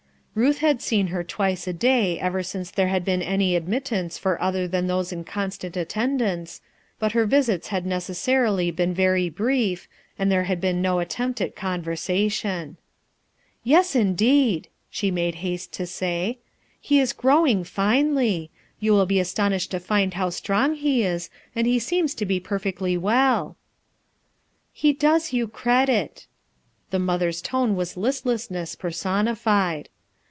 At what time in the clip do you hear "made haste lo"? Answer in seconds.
15.13-15.85